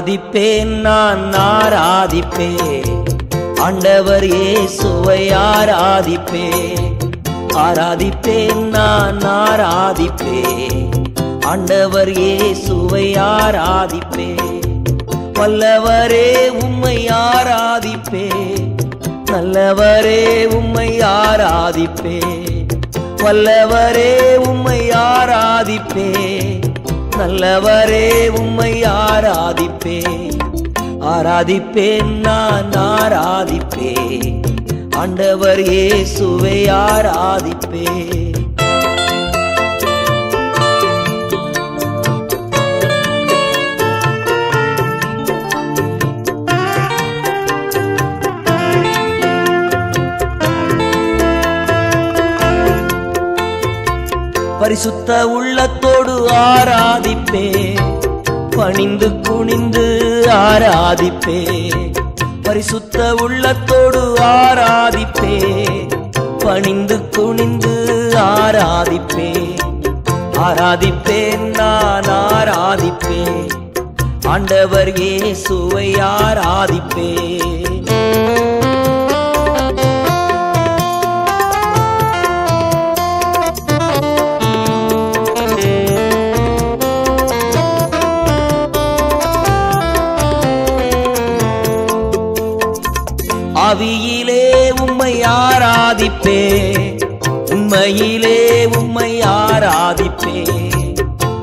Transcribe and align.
ஆராதிப்பேன் 0.00 0.64
நான் 0.64 1.32
ஆராதிப்பேன். 1.34 3.04
ஆண்டவர் 3.58 4.24
இயேசுவை 4.24 5.30
ஆராதிப்பேன். 5.30 6.96
ஆராதிப்பேன் 7.54 8.56
நான் 8.56 9.18
ஆராதிப்பேன். 9.18 10.88
ஆண்டவர் 11.46 12.10
இயேசுவை 12.10 13.14
ஆராதிப்பேன். 13.14 14.60
வல்லவரே 15.32 16.48
உம்மை 16.48 17.08
ஆராதிப்பேன். 17.08 18.74
நல்லவரே 19.32 20.46
உம்மை 20.46 21.00
ஆராதிப்பேன். 21.00 22.66
வல்லவரே 23.16 24.36
உம்மை 24.36 24.90
ஆராதிப்பேன். 24.90 26.69
நல்லவரே 27.20 28.28
உம்மை 28.28 28.82
ஆராதிப்பேன். 28.82 30.38
ஆராதிப்பேன் 31.00 32.12
நான் 32.26 32.70
ஆராதிப்பேன். 32.70 34.38
ஆண்டவர் 34.96 35.60
இயேசுவை 35.60 36.58
ஆராதிப்பேன். 36.86 38.28
பரிசுத்த 54.60 55.28
உள்ள 55.28 55.49
ஆராதிப்பே. 56.32 57.78
பணிந்து 58.50 59.20
குனிந்து 59.20 60.24
ஆராதிப்பே. 60.26 61.70
பரிசுத்த 62.42 63.14
உள்ளத்தோடு 63.14 64.16
ஆராதிப்பே. 64.20 65.58
பணிந்து 66.38 67.08
குனிந்து 67.08 68.12
ஆராதிப்பே. 68.16 69.58
ஆராதிப்பேன் 70.38 71.38
நான் 71.38 72.02
ஆராதிப்பேன் 72.02 73.48
ஆண்டவர் 74.26 74.98
இயேசுவை 74.98 75.94
ஆராதிப்பேன் 75.94 77.69
ஆவியிலே 93.80 94.70
உம்மை 94.80 95.22
ஆராதிப்பே. 95.22 96.38
உண்மையிலே 97.50 98.66
உம்மை 98.66 99.20
ஆராதிப்பே. 99.20 100.44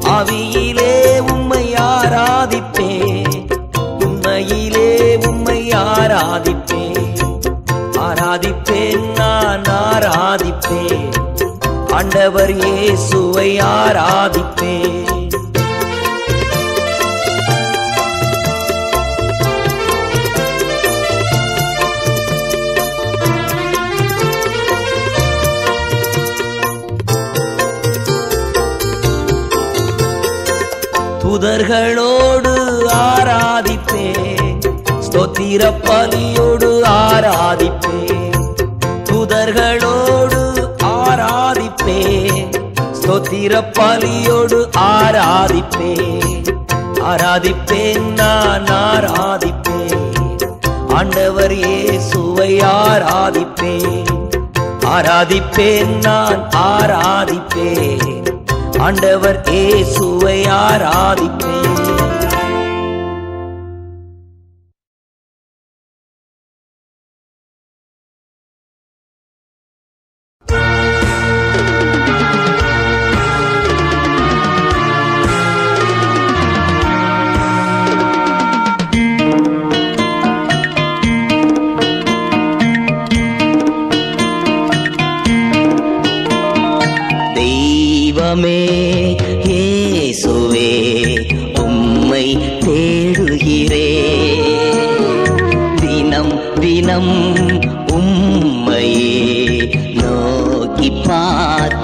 ஆவியிலே 0.01 1.19
உம்மை 1.31 1.73
ஆராதிப்பே. 1.73 2.89
உண்மையிலே 3.99 5.17
உம்மை 5.27 5.69
ஆராதிப்பே. 5.69 6.85
ஆராதிப்பேன் 7.97 9.11
நான் 9.15 9.61
ஆராதிப்பேன். 9.61 11.09
ஆண்டவர் 11.93 12.55
இயேசுவை 12.55 13.59
ஆராதிப்பேன். 13.59 15.16
துதர்களோடு 31.67 32.53
ஆராதிப்பே. 32.95 34.05
ஸ்தோத்திர 34.99 35.73
பலியோடு 35.83 36.69
ஆராதிப்பே. 36.83 37.97
புதர்களோடு 39.03 40.41
ஆராதிப்பே. 40.83 41.99
ஸ்தோத்திர 43.01 43.63
பலியோடு 43.79 44.59
ஆராதிப்பே. 44.77 45.91
ஆராதிப்பேன் 47.11 48.01
நான் 48.01 48.63
ஆராதிப்பே. 48.63 49.79
ஆண்டவர் 50.93 51.53
இயேசுவை 51.53 52.59
ஆராதிப்பேன் 52.59 54.05
ஆராதிப்பேன் 54.85 55.97
நான் 56.01 56.49
ஆராதிப்பேன் 56.49 58.16
ஆண்டவர் 58.85 59.39
இயேசுவை 59.51 60.45
ஆராதிப்பேன். 60.45 62.06
தெய்வமே 88.17 88.59
இயேசுவே 89.47 90.69
உம்மை 91.63 92.23
தேடுகிறே. 92.63 93.89
தினம் 95.81 96.33
தினம் 96.59 97.13
உம்மையே 97.97 99.13
நோக்கி 99.99 100.89
பார்க்கிறே 101.07 101.76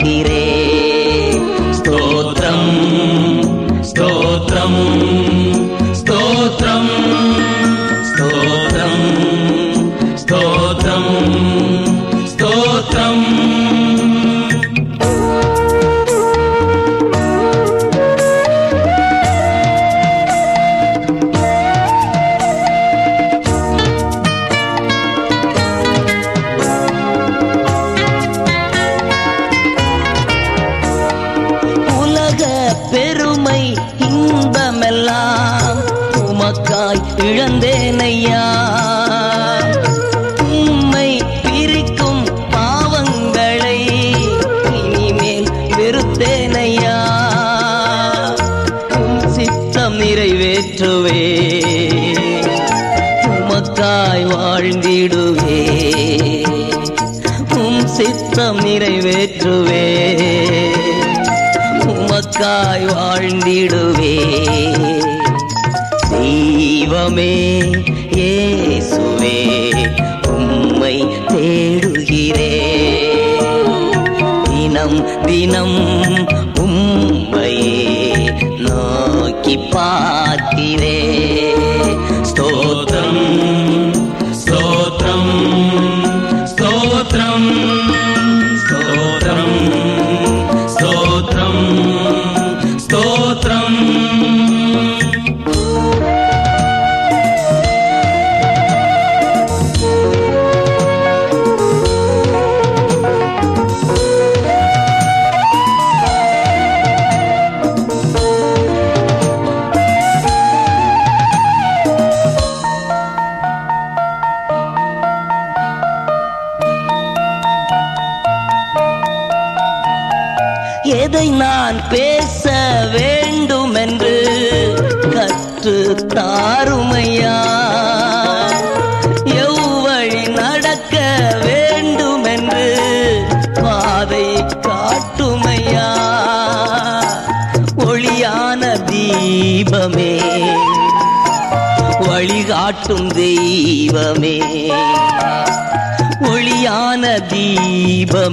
தெய்வமே 67.04 67.32
ஏசுவே 68.26 69.38
உம்மை 70.34 70.94
தேடுகிறே. 71.32 72.52
தினம் 74.46 75.00
தினம் 75.26 75.78
உம்மையே 76.64 77.76
நோக்கி 78.66 79.58
பா 79.74 79.90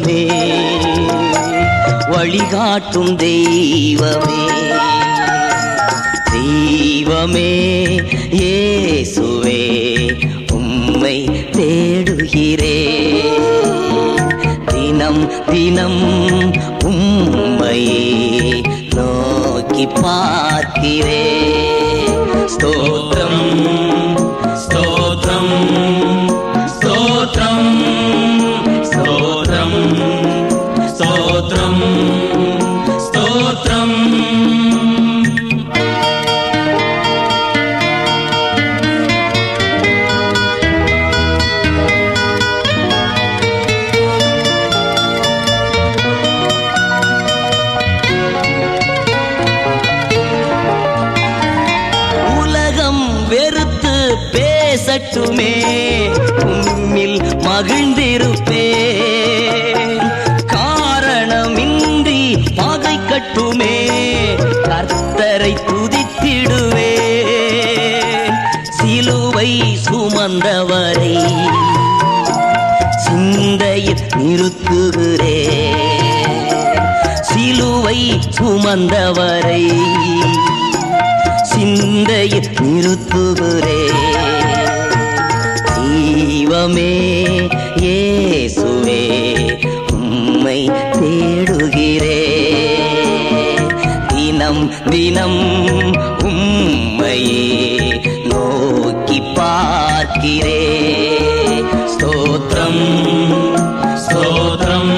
தெய்வமே 0.02 1.06
வழிகாட்டும் 2.10 3.16
தெய்வமே. 3.16 4.46
தெய்வமே 6.32 8.00
ஏசுவே 8.30 9.62
உம்மை 10.52 11.28
தேடுகிறே. 11.28 12.80
தினம் 14.66 15.30
தினம் 15.46 16.52
உம்மையே 16.84 18.62
நோக்கி 18.94 19.86
பார்க்கிறே. 19.86 21.39
பேசட்டுமே 55.00 55.52
உம்மில் 56.52 57.20
மகிழ்ந்திருப்பே 57.46 58.64
காரணமின்றி 60.52 62.20
பாகை 62.58 62.96
கட்டுமே 63.10 63.76
கர்த்தரை 64.68 65.52
துதித்திடுவே 65.68 66.92
சிலுவை 68.78 69.50
சுமந்தவரை 69.86 71.14
சிந்தையில் 73.06 74.04
நிறுத்துகிறே 74.24 75.38
சிலுவை 77.30 77.98
சுமந்தவரை 78.36 79.64
சிந்தையில் 81.50 82.52
நிறுத்துகிறேன். 82.64 84.09
தெய்வமே 86.60 87.48
ஏசுவே 87.80 89.02
உம்மை 89.92 90.70
தேடுகிறே. 90.70 92.20
தினம் 94.08 94.70
தினம் 94.90 95.40
உம்மையே 96.24 97.48
நோக்கி 98.24 99.20
பார்க்கிறே. 99.36 100.62
ஸ்தோத்திரம் 101.94 102.84
ஸ்தோத்திரம். 104.04 104.94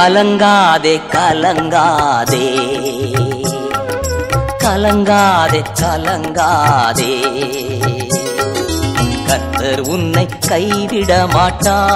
கலங்காதே 0.00 1.00
கலங்காதே. 1.12 2.44
கலங்காதே 4.64 5.64
கலங்காதே. 5.80 7.12
கத்தர் 9.26 9.88
உன்னை 9.88 10.26
கைவிட 10.48 11.26
மாட்டா. 11.26 11.86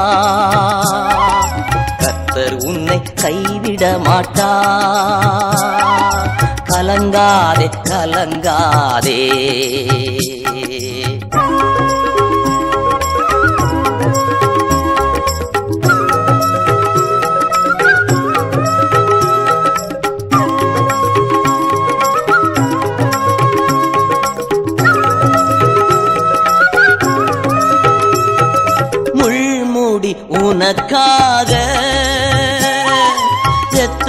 கத்தர் 1.98 2.64
உன்னை 2.66 3.02
கைவிட 3.02 3.98
மாட்டா. 4.04 4.50
கலங்காதே 6.68 7.70
கலங்காதே. 7.82 9.22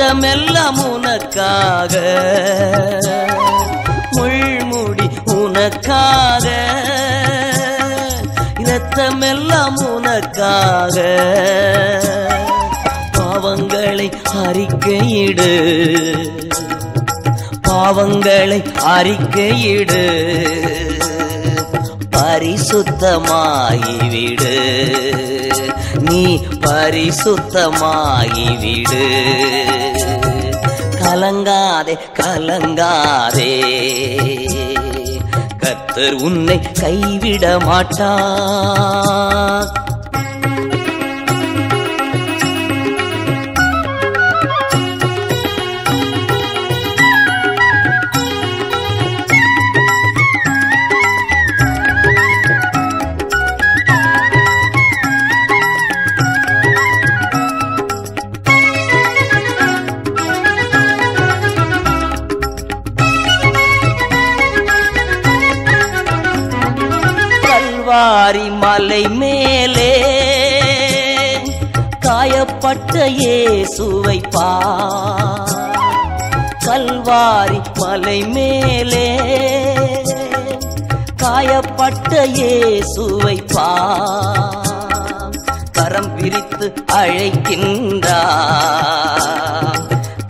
ரத்தமெல்லாம் 0.05 0.91
உனக்காக. 0.91 1.99
முள்முடி 4.11 5.33
உனக்காக. 5.33 6.49
இரத்தமெல்லாம் 8.57 9.73
உனக்காக. 9.75 11.01
பாவங்களை 13.17 14.11
அறிக்கையிடு. 14.33 15.43
பாவங்களை 17.67 18.73
அறிக்கையிடு. 18.97 19.97
பரிசுத்தமாகிவிடு. 22.11 23.03
நீ 25.99 26.45
பரிசுத்தமாகிவிடு. 26.49 27.93
கலங்காதே 31.15 31.97
கலங்காதே. 32.13 33.51
கத்தர் 35.59 36.11
உன்னை 36.11 36.59
கைவிட 36.59 37.59
மாட்டார். 37.59 39.84
மலை 78.15 78.27
மேலே 78.33 79.07
காயப்பட்ட 81.21 82.11
இயேசுவை 82.35 83.33
பா 83.53 83.65
கரம் 85.77 86.11
விரித்து 86.19 86.67
அழைக்கின்றார் 86.99 88.13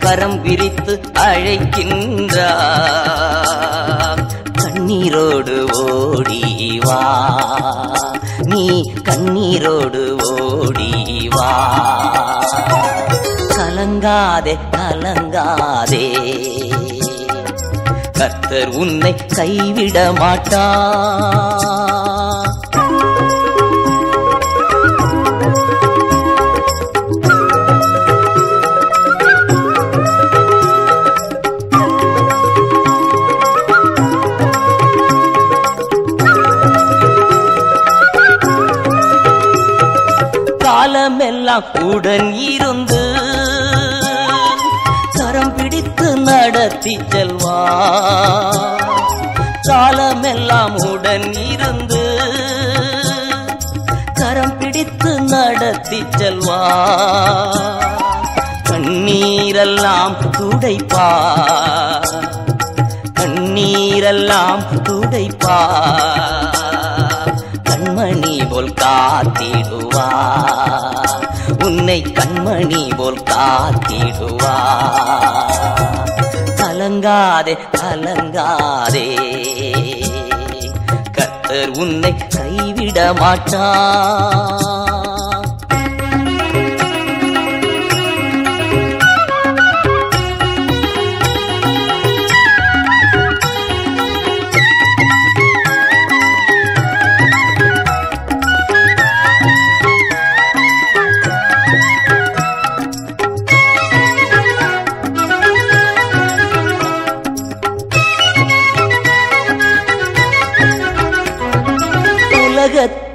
கரம் 0.04 0.36
விரித்து 0.46 0.94
அழைக்கின்றார் 1.26 2.42
கண்ணீரோடு 4.62 5.56
ஓடிவா 5.86 7.00
நீ 8.52 8.66
கண்ணீரோடு 9.10 10.02
ஓடிவா 10.34 11.50
கலங்காதே 13.56 14.54
கலங்காதே. 14.74 16.04
கர்த்தர் 18.18 18.70
உன்னை 18.76 19.12
கைவிட 19.34 19.98
மாட்டா 20.12 20.64
காலமெல்லாம் 40.64 41.68
உடன் 41.88 42.30
இருந்து 42.46 43.02
நடத்தி 46.86 47.06
செல்வா 47.12 47.60
காலமெல்லாம் 49.68 50.74
உடன் 50.88 51.24
இருந்து 51.44 52.02
கரம் 54.18 54.54
பிடித்து 54.58 55.12
நடத்தி 55.32 55.98
செல்வா 56.16 56.60
கண்ணீரெல்லாம் 58.68 60.14
துடைப்பா 60.36 61.08
கண்ணீரெல்லாம் 63.20 64.64
துடைப்பா 64.88 65.58
கண்மணி 67.68 68.36
போல் 68.52 68.72
காத்திடுவா 68.82 70.08
உன்னை 71.66 72.00
கண்மணி 72.12 72.84
போல் 72.94 73.22
காத்திடுவா 73.24 74.56
கலங்காதே 76.78 77.52
கலங்காதே 77.74 79.04
கத்தர் 81.16 81.72
உன்னை 81.82 82.10
கைவிட 82.34 82.98
மாட்டா 83.20 83.62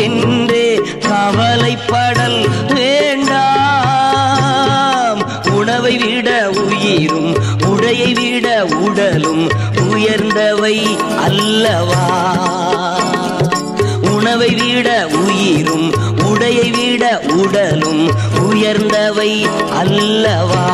என்றே 0.00 0.80
கவலைப்படல் 1.00 2.48
வேண்டாம். 2.74 5.20
உணவை 5.54 5.98
விட 5.98 6.50
உயிரும் 6.50 7.34
உடையை 7.58 8.12
விட 8.12 8.64
உடலும் 8.64 9.48
உயர்ந்தவை 9.90 10.86
அல்லவா? 11.24 12.06
உணவை 14.12 14.48
விட 14.48 15.06
உயிரும் 15.06 15.92
உடையை 16.16 16.70
விட 16.70 17.22
உடலும் 17.28 18.10
உயர்ந்தவை 18.50 19.46
அல்லவா? 19.78 20.66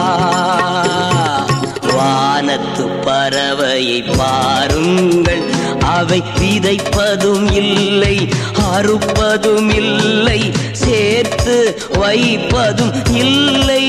வானத்து 1.94 2.86
பறவையை 3.04 4.16
பாருங்கள். 4.16 5.55
அவை 5.80 6.22
விதைப்பதும் 6.38 7.52
இல்லை 7.52 8.28
அறுப்பதும் 8.74 9.70
இல்லை 9.74 10.52
சேர்த்து 10.72 11.78
வைப்பதும் 11.98 12.92
இல்லை. 13.14 13.84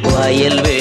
வயல்வெளி 0.02 0.71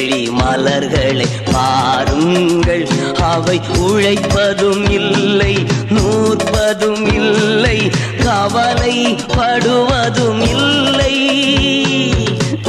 மலர்களை 0.61 1.27
பாருங்கள். 1.51 2.87
அவை 3.21 3.61
உழைப்பதும் 3.77 4.89
இல்லை 4.89 5.65
நூற்பதும் 5.89 7.13
இல்லை 7.13 7.91
கவலைப்படுவதும் 8.17 10.49
இல்லை. 10.49 11.15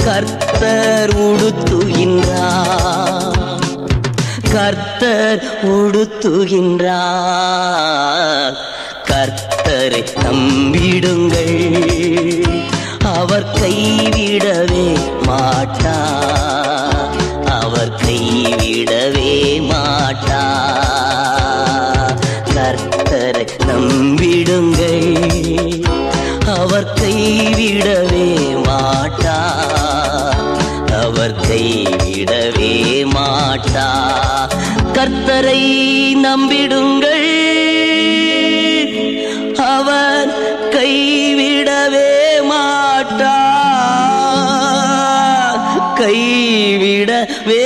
கர்த்தர் 0.04 1.18
உடுத்துகின்றார். 1.18 3.60
கர்த்தர் 4.52 5.44
உடுத்துகின்றார். 5.62 8.56
கர்த்தரை 9.04 10.04
நம்பிடுங்கள் 10.24 11.60
அவர் 13.14 13.48
கைவிடவே 13.62 14.98
மாட்டார். 15.26 16.91
வார்த்தை 17.82 18.54
விடவே 18.56 19.60
மாட்டா. 19.60 20.42
கர்த்தரை 22.54 23.46
நம்பிடுங்கள். 23.66 25.24
அவர் 26.46 26.92
கைவிடவே 26.94 28.56
மாட்டா. 28.62 29.38
அவர் 31.02 31.36
கைவிடவே 31.40 33.04
மாட்டா. 33.04 33.88
கர்த்தரை 34.92 35.62
நம்பிடுங்கள். 36.14 37.71
வே 47.44 47.62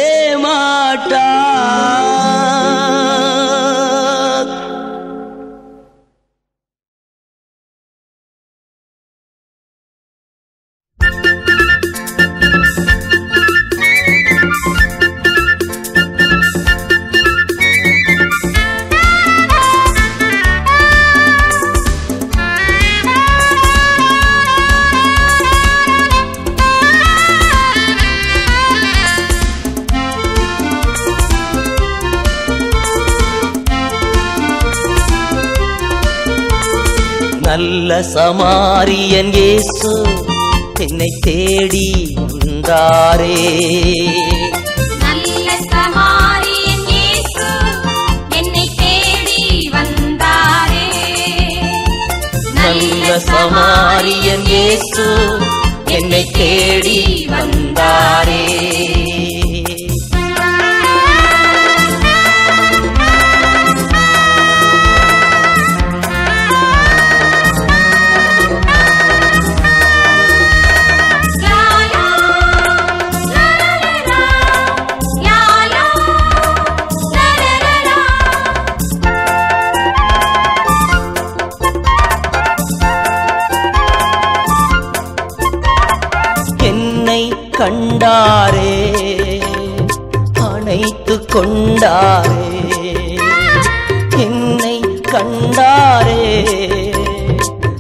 கண்டாரே 95.17 96.25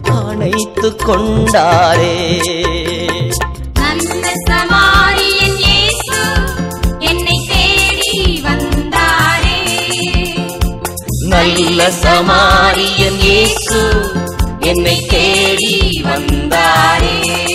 அணைத்து 0.04 0.96
கொண்டாரே. 1.06 2.14
நல்ல 11.28 11.90
சமாரியன் 12.02 13.18
இயேசு 13.20 13.80
என்னை 14.58 15.06
தேடி 15.08 16.02
வந்தாரே. 16.04 17.45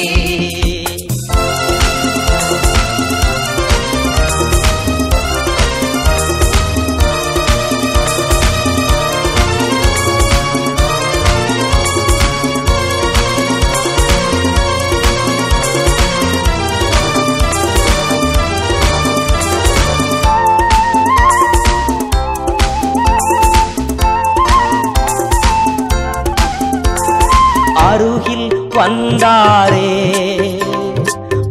வந்தாரே 28.82 29.90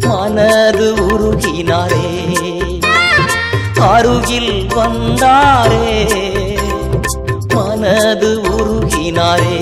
மனது 0.05 0.87
உருகினாரே 1.05 2.09
அருகில் 3.89 4.55
வந்தாரே 4.75 5.91
மனது 7.55 8.31
உருகினாரே. 8.55 9.59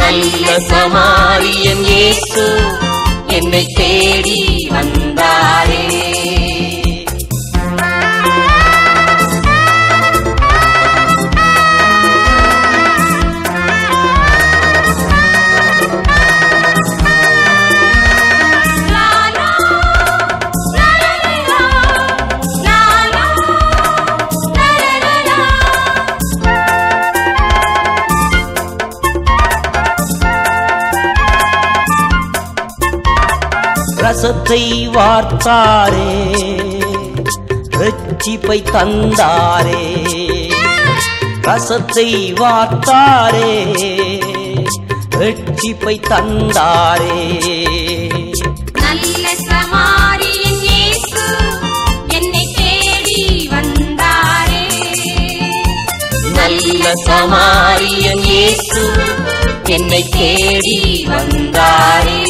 நல்ல 0.00 0.48
சமாரியன் 0.66 1.84
இயேசு 1.88 2.46
என்னை 3.30 3.64
தேடி 3.72 4.03
ரசத்தை 34.04 34.62
வார்த்தாரே 34.94 36.08
ரட்சிப்பை 37.80 38.58
தந்தாரே. 38.72 39.84
ரசத்தை 41.46 42.08
வார்த்தாரே 42.40 43.52
ரட்சிப்பை 45.20 45.96
தந்தாரே. 46.10 47.18
நல்ல 48.82 49.24
சமாரியன் 49.48 50.60
இயேசு 50.68 51.24
என்னை 52.08 52.44
தேடி 52.56 53.48
வந்தாரே. 53.52 54.66
நல்ல 56.38 56.94
சமாரியன் 57.08 58.24
இயேசு 58.30 58.84
என்னை 59.76 60.02
தேடி 60.08 60.78
வந்தாரே. 61.08 62.22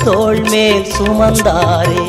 தோள்மேல் 0.04 0.86
சுமந்தாரே. 0.92 2.04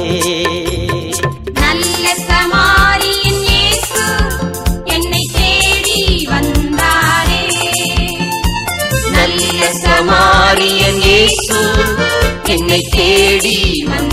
சமாரியன் 9.84 11.00
இயேசு 11.00 11.62
என்னை 12.48 12.82
தேடி 12.90 13.86
வந்த 13.86 14.11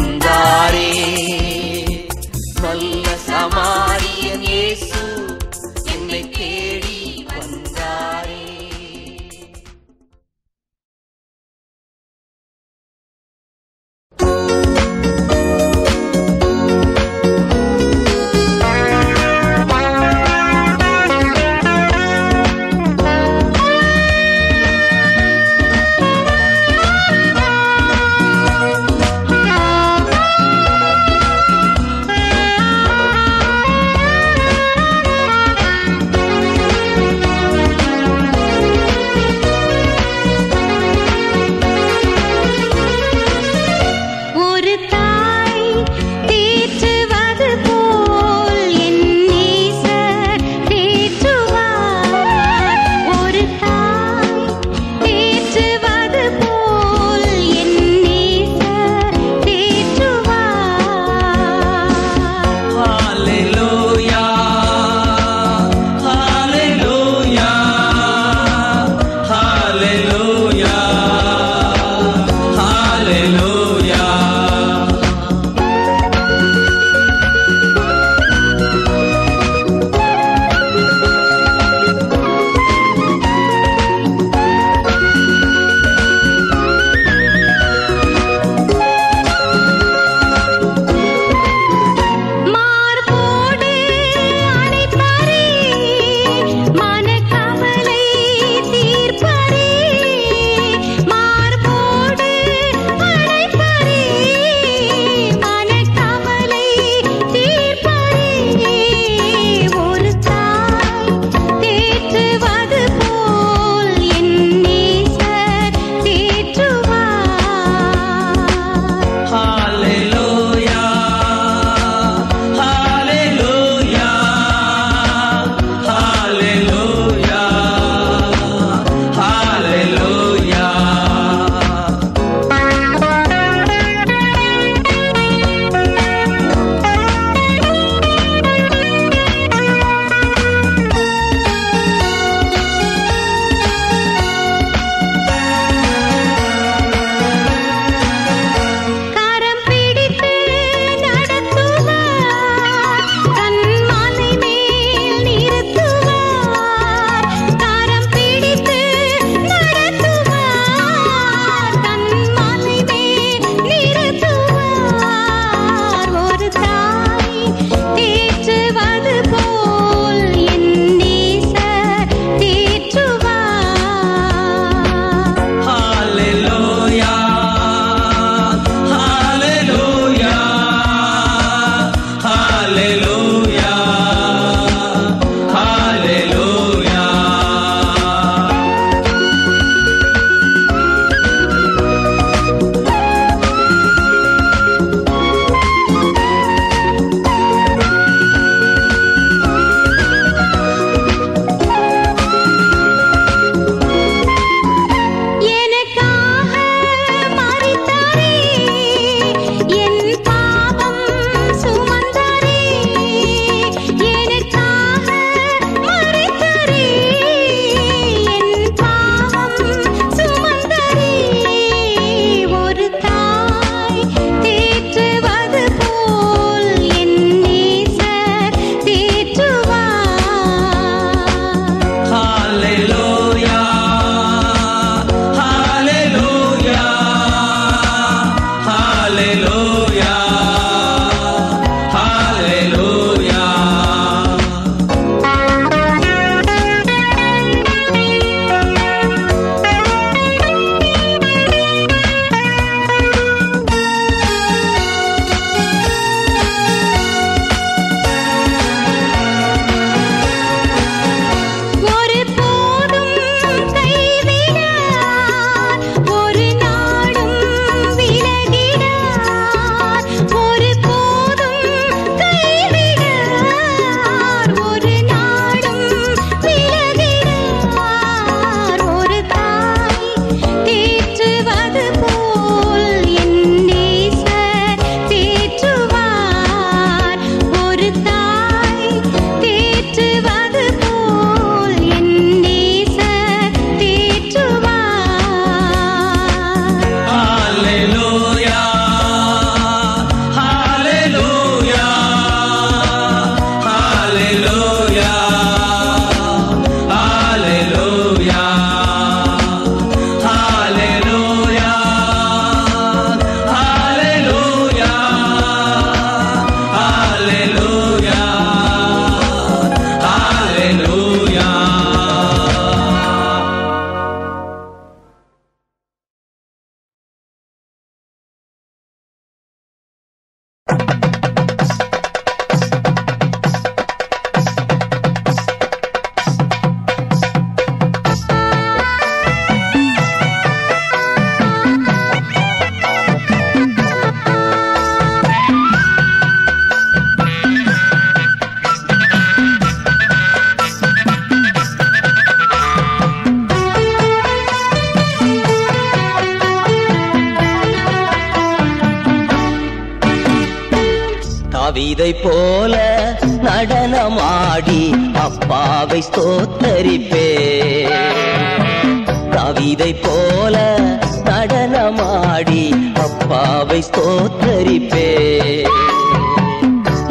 அப்பாவை 373.05 373.85
ஸ்தோத்தரிப்பே. 373.89 375.09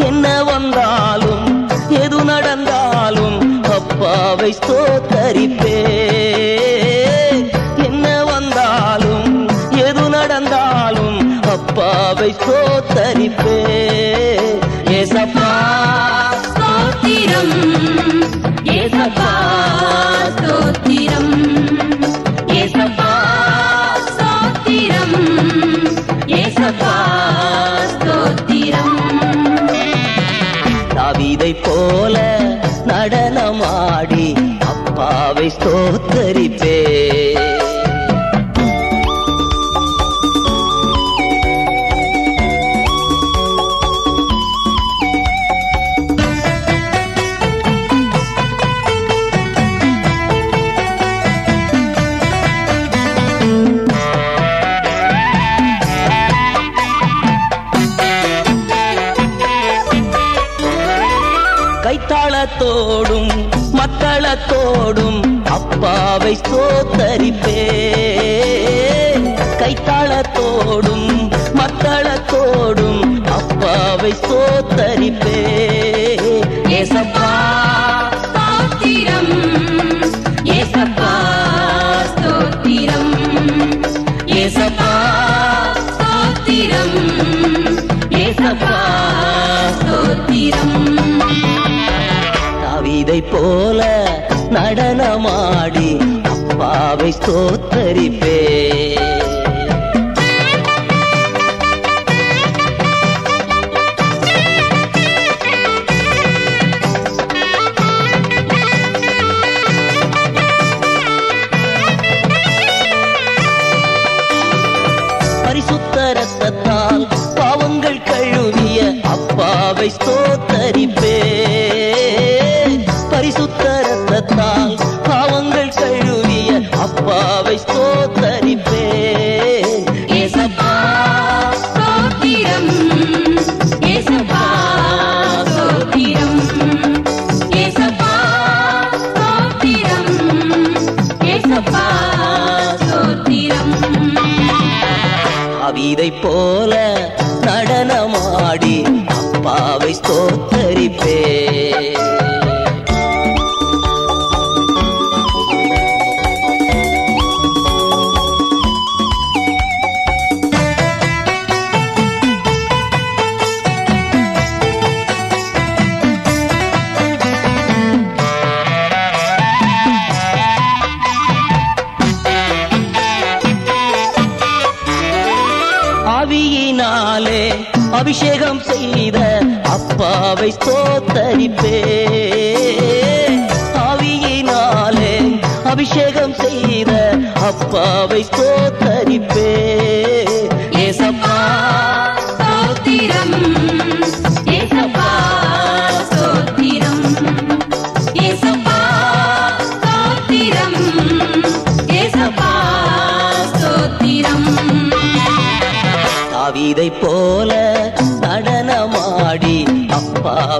என்ன 0.07 0.43
வந்தாலும் 0.43 1.45
எது 1.89 2.19
நடந்தாலும் 2.23 3.63
அப்பாவை 3.77 4.51
ஸ்தோத்தரிப்பே. 4.59 5.77
என்ன 7.85 8.05
வந்தாலும் 8.23 9.49
எது 9.87 10.05
நடந்தாலும் 10.09 11.41
அப்பாவை 11.55 12.35
ஸ்தோத்த 12.39 12.86
அப்பாவை 35.27 35.47
ஸ்தோத்தரிப்பே. 35.49 36.75
அப்பாவை 65.77 66.37
சோத்தரிப்பே 66.49 67.63
கைத்தாளத்தோடும் 69.59 71.09
மத்தளத்தோடும் 71.59 73.03
அப்பாவை 73.25 74.11
ஸ்தோத்தரிப்பே 74.13 75.41
ஏசப்பா 76.77 77.29
ஸ்தோத்திரம். 78.23 79.31
ஏசப்பா 80.57 81.11
ஸ்தோத்திரம். 82.11 83.15
ஏசப்பா 84.41 84.91
ஸ்தோத்திரம். 85.87 86.97
ஏசப்பா 88.25 88.75
ஸ்தோத்திரம். 89.79 90.75
போல 93.31 93.81
நடனமாடி 94.69 95.89
அப்பாவை 96.29 97.09
ஸ்தோத்தரிப்பே 97.11 98.37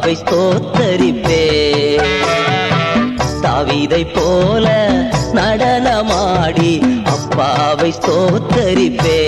கர்த்தாவை 0.07 0.15
ஸ்தோத்தரிப்பே. 0.23 1.43
தாவிதை 3.43 4.07
போல 4.13 4.67
நடனமாடி 5.33 7.03
அப்பாவை 7.03 7.93
ஸ்தோத்தரிப்பே. 8.01 9.19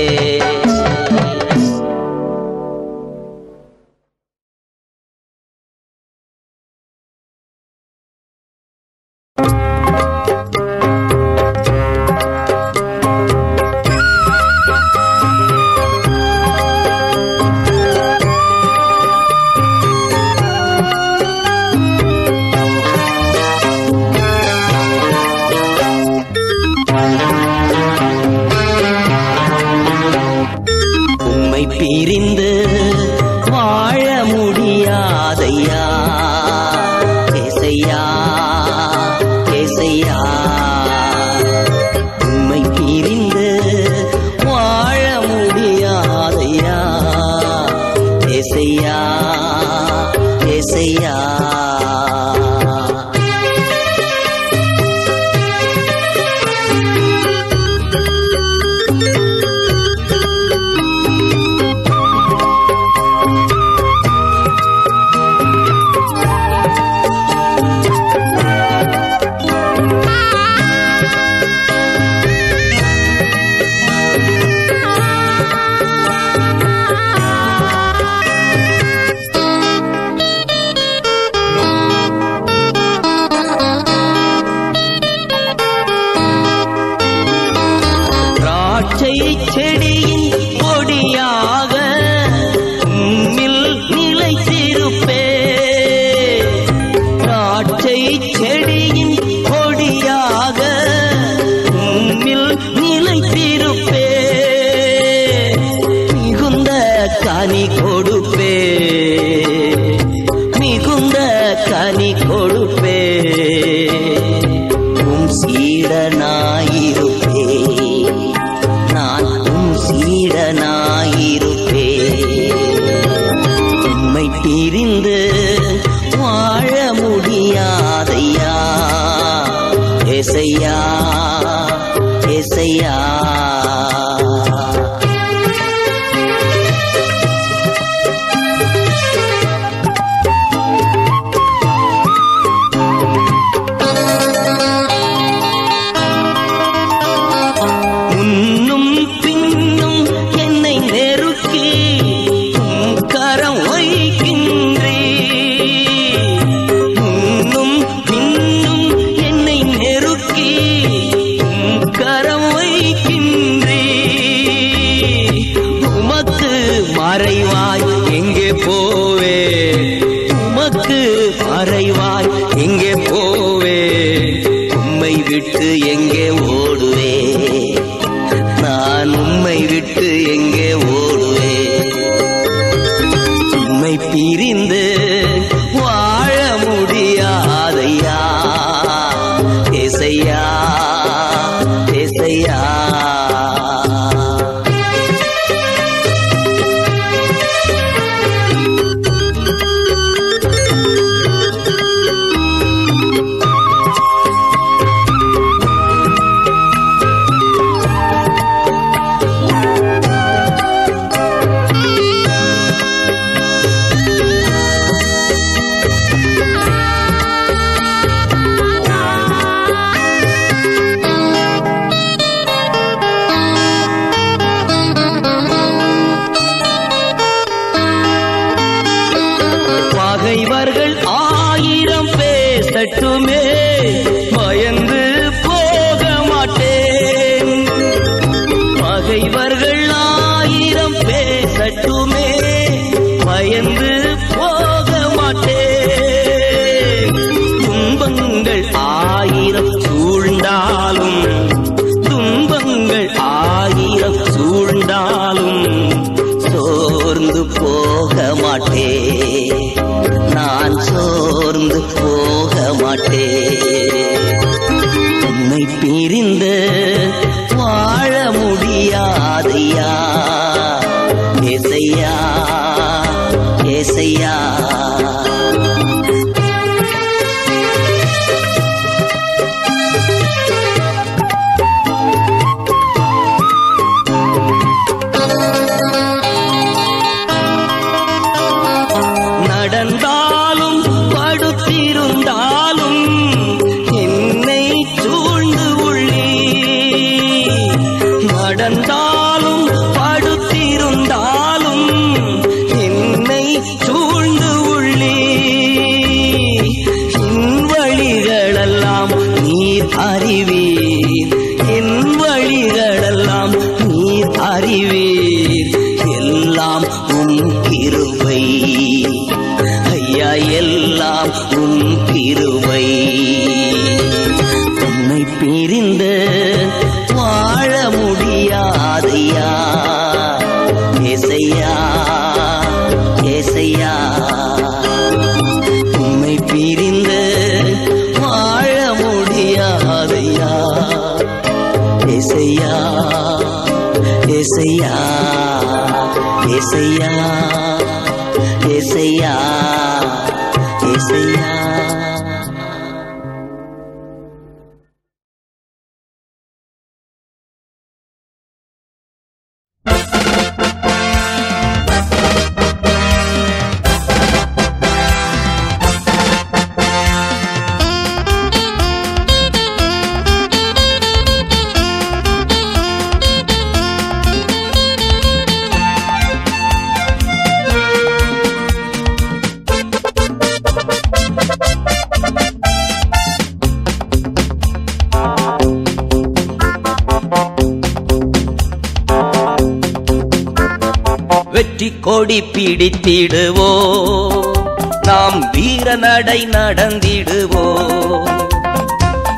நாம் 395.08 395.40
வீர 395.52 395.96
நடை 395.96 396.48
நடந்திடுவோ 396.52 397.66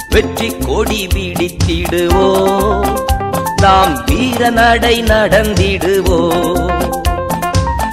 வெற்றி 0.09 0.49
கொடி 0.65 1.07
பிடித்திடுவோ 1.07 2.27
நாம் 3.61 4.03
வீர 4.05 4.49
நடை 4.49 5.03
நடந்திடுவோ 5.03 6.19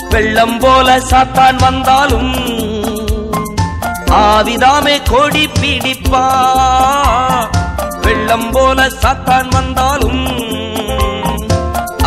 வெள்ளம் 0.08 0.58
போல 0.58 0.98
சாத்தான் 1.10 1.58
வந்தாலும் 1.58 2.32
ஆவிதாமே 4.20 4.96
கொடி 5.10 5.44
பிடிப்பா. 5.60 6.24
வெள்ளம் 8.00 8.50
போல 8.50 8.86
சாத்தான் 9.02 9.48
வந்தாலும் 9.48 10.24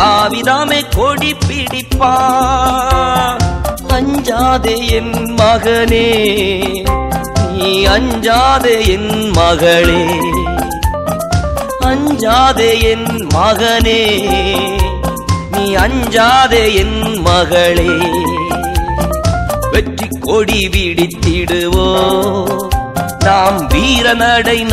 ஆவிதாமே 0.08 0.80
கொடி 0.96 1.36
பிடிப்பா. 1.46 2.12
அஞ்சாதே 3.92 4.86
என் 4.86 5.34
மகனே 5.34 6.06
நீ 7.52 7.84
அஞ்சாதே 7.84 8.86
என் 8.86 9.30
மகளே. 9.30 10.02
அஞ்சாதே 11.80 12.80
என் 12.80 13.28
மகனே 13.34 14.02
நீ 15.50 15.74
அஞ்சாதே 15.74 16.74
என் 16.74 17.20
மகளே. 17.20 17.88
வெற்றி 19.72 20.08
கொடி 20.20 20.68
விடித்திடுவோ 20.68 21.88
நாம் 23.24 23.66
வீர 23.66 24.14
நடை 24.14 24.64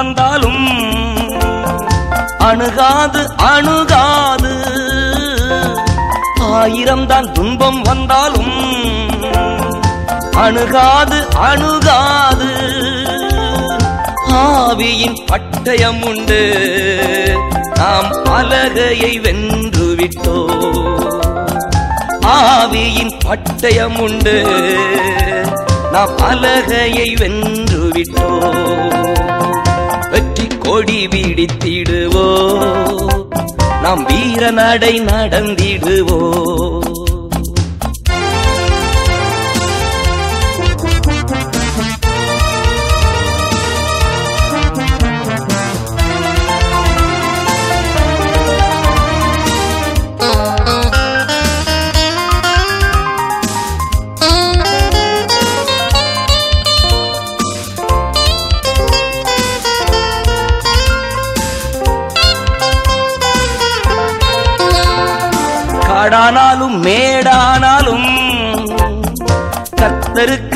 வந்தாலும் 0.00 0.66
அணுகாது 2.38 3.22
அணுகாது. 3.36 4.52
ஆயிரம் 6.52 7.06
தான் 7.06 7.32
துன்பம் 7.32 7.80
வந்தாலும் 7.82 8.54
அணுகாது 10.44 11.18
அணுகாது. 11.48 12.48
ஆவியின் 14.44 15.18
பட்டயம் 15.30 16.02
உண்டு. 16.08 16.40
நாம் 17.74 18.10
அலகையை 18.38 19.12
வென்று 19.20 19.88
விட்டோ 19.98 20.38
ஆவியின் 22.38 23.14
பட்டயம் 23.26 23.98
உண்டு. 24.00 24.36
நாம் 25.92 26.16
அலகையை 26.30 27.08
வென்று 27.18 27.82
விட்டோ 27.94 28.28
கொடி 30.70 30.98
விடித்திடுவோ 31.06 32.26
நாம் 33.82 34.02
வீர 34.04 34.50
நடை 34.50 35.00
நடந்திடுவோ. 35.00 36.18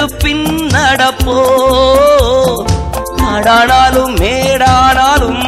பின் 0.07 0.68
நடப்போ 0.70 1.36
காடானாலும் 3.16 4.14
மேடானாலும் 4.16 5.42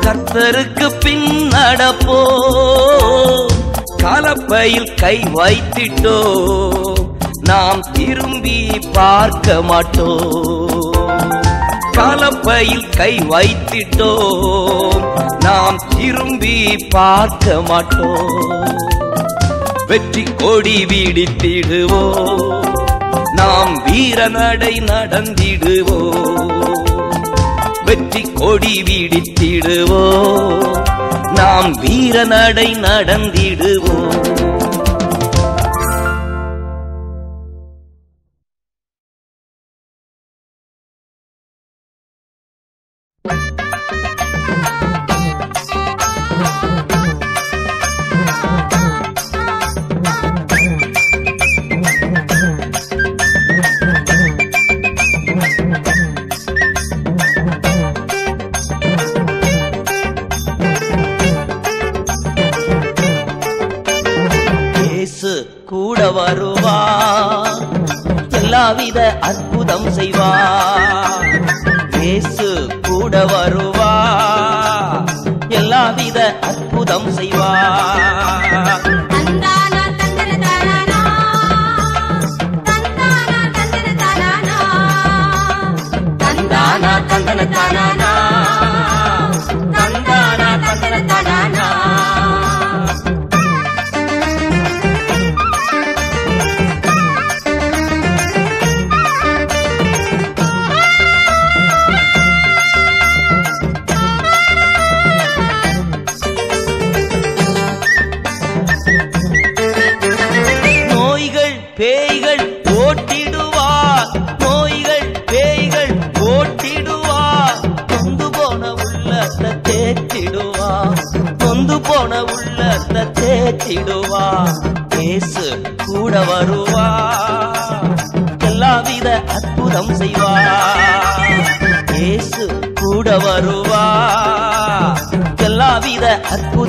கர்த்தருக்கு 0.00 0.92
பின் 1.00 1.48
நடப்போ 1.50 2.18
கலப்பையில் 4.02 4.94
கை 4.94 5.18
வைத்திட்டோ? 5.34 6.18
நாம் 7.42 7.80
திரும்பி 7.92 8.78
பார்க்க 8.92 9.62
மாட்டோ? 9.62 10.08
கலப்பையில் 11.92 12.88
கை 12.96 13.18
வைத்திட்டோ? 13.18 14.12
நாம் 15.40 15.80
திரும்பி 15.96 16.76
பார்க்க 16.90 17.60
மாட்டோ? 17.68 18.10
வெற்றி 19.86 20.22
கொடி 20.22 20.84
வீடித்திடுவோம் 20.84 22.61
நாம் 23.42 23.82
வீர 23.82 24.28
நடை 24.28 24.74
நடந்திடுவோம். 24.74 26.90
வெற்றி 27.84 28.24
கொடி 28.34 28.82
விடித்திடுவோம். 28.82 30.82
நாம் 31.34 31.72
வீர 31.72 32.24
நடை 32.24 32.74
நடந்திடுவோம். 32.74 34.41
எல்லாவித 68.92 69.18
அற்புதம் 69.20 69.86
செய்வார். 69.90 70.51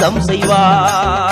அற்புதம் 0.03 0.21
செய்வார். 0.21 1.22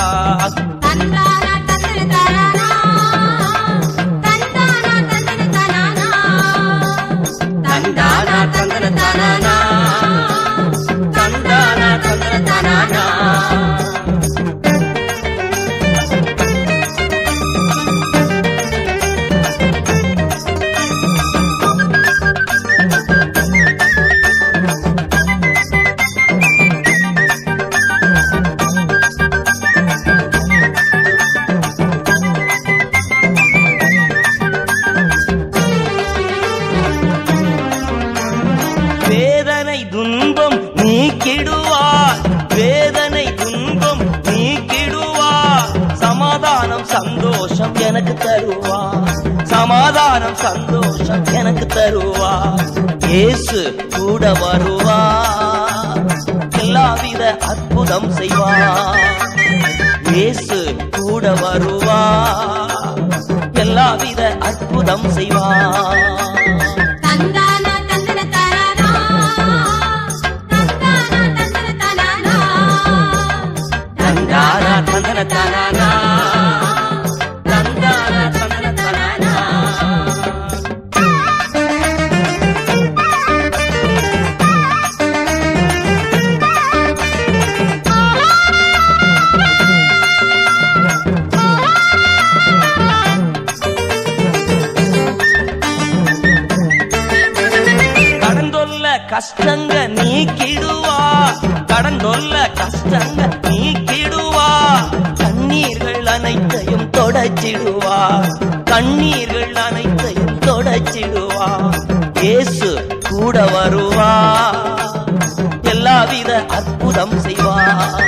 எல்லாவித 116.02 116.46
அற்புதம் 116.48 117.20
செய்வார். 117.20 118.04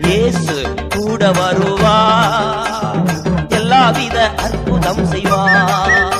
இயேசு 0.00 0.74
கூட 0.88 1.30
வருவார். 1.30 3.02
எல்லாவித 3.48 4.30
அற்புதம் 4.36 5.06
செய்வார். 5.06 6.13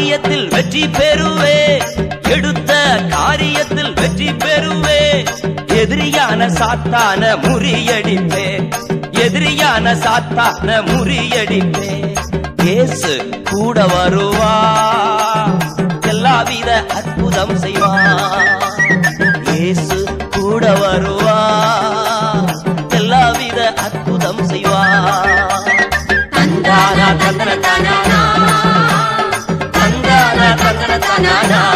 காரியத்தில் 0.00 0.48
வெற்றி 0.48 0.86
பெறுவே. 0.86 1.82
எடுத்த 2.28 3.00
காரியத்தில் 3.10 3.94
வெற்றி 3.94 4.28
பெறுவே. 4.28 5.26
எதிரியான 5.66 6.46
சாத்தான 6.46 7.36
முறியடிப்பே. 7.36 8.72
எதிரியான 9.12 9.94
சாத்தான 9.94 10.82
முறியடிப்பே. 10.82 12.16
இயேசு 12.62 13.28
கூட 13.44 13.82
வருவா. 13.82 14.64
எல்லாவித 16.08 16.84
அற்புதம் 16.88 17.58
செய்வா. 17.58 18.00
இயேசு 19.52 20.08
கூட 20.30 20.72
வருவா. 20.72 21.19
na 31.22 31.42
na 31.42 31.42
na 31.52 31.69